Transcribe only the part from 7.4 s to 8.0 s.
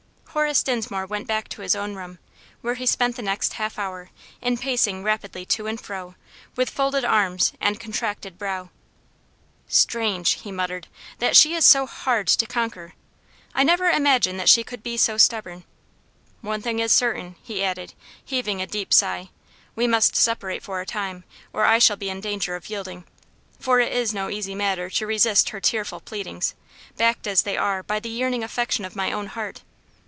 and